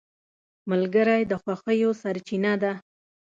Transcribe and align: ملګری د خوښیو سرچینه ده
ملګری 0.69 1.21
د 1.31 1.33
خوښیو 1.41 1.91
سرچینه 2.01 2.53
ده 2.61 2.73